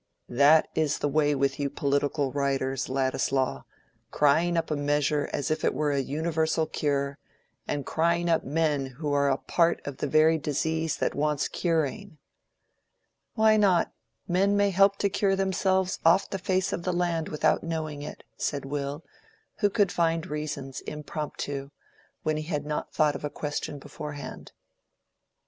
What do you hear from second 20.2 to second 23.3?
reasons impromptu, when he had not thought of a